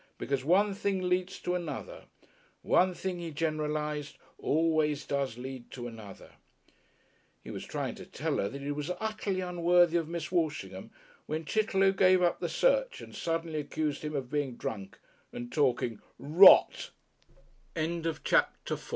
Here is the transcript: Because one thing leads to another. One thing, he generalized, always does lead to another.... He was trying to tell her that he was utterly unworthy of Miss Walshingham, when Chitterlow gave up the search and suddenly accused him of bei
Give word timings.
Because 0.17 0.43
one 0.43 0.73
thing 0.73 1.07
leads 1.07 1.37
to 1.41 1.53
another. 1.53 2.05
One 2.63 2.95
thing, 2.95 3.19
he 3.19 3.29
generalized, 3.29 4.17
always 4.39 5.05
does 5.05 5.37
lead 5.37 5.69
to 5.73 5.85
another.... 5.87 6.31
He 7.43 7.51
was 7.51 7.63
trying 7.65 7.93
to 8.01 8.05
tell 8.07 8.37
her 8.37 8.49
that 8.49 8.63
he 8.63 8.71
was 8.71 8.89
utterly 8.99 9.41
unworthy 9.41 9.97
of 9.97 10.09
Miss 10.09 10.31
Walshingham, 10.31 10.89
when 11.27 11.45
Chitterlow 11.45 11.91
gave 11.91 12.23
up 12.23 12.39
the 12.39 12.49
search 12.49 12.99
and 12.99 13.13
suddenly 13.13 13.59
accused 13.59 14.01
him 14.03 14.15
of 14.15 14.31
bei 14.31 14.55